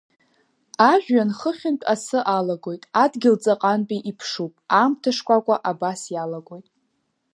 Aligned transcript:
Ажҩан 0.91 1.29
хыхьынтә 1.37 1.85
асы 1.93 2.19
алагоит, 2.37 2.83
адгьыл 3.03 3.35
ҵаҟантәи 3.43 4.05
иԥшуп, 4.09 4.53
аамҭа 4.77 5.11
шкәакәа 5.17 5.55
абас 5.69 6.01
иалагоит… 6.13 6.67